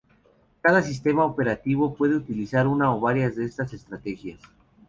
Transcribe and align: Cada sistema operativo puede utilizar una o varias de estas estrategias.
Cada 0.61 0.81
sistema 0.81 1.23
operativo 1.25 1.93
puede 1.93 2.15
utilizar 2.15 2.65
una 2.65 2.91
o 2.91 2.99
varias 2.99 3.35
de 3.35 3.45
estas 3.45 3.71
estrategias. 3.71 4.41